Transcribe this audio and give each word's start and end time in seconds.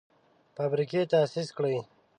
فابریکې 0.55 1.01
تاسیس 1.11 1.49
کړي. 1.57 1.77